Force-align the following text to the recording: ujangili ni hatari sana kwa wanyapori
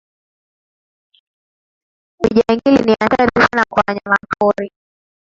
ujangili 2.23 2.83
ni 2.85 2.95
hatari 3.01 3.31
sana 3.41 3.65
kwa 3.69 3.83
wanyapori 3.87 4.71